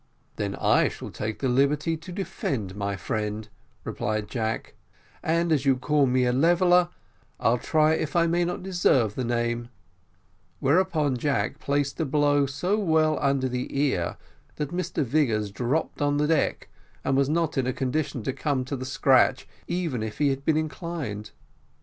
[0.37, 3.47] "Then I shall take the liberty to defend my friend,"
[3.83, 4.73] replied Jack;
[5.21, 6.89] "and as you call me a leveller,
[7.39, 9.69] I'll try if I may not deserve the name"
[10.59, 14.17] whereupon Jack placed a blow so well under the ear,
[14.55, 16.69] that Mr Vigors dropped on the deck,
[17.03, 20.57] and was not in condition to come to the scratch, even if he had been
[20.57, 21.29] inclined.